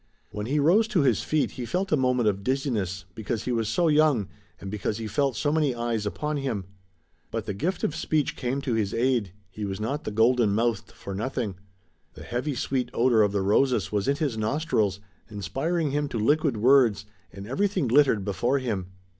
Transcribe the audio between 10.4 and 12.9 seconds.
mouthed for nothing. The heavy sweet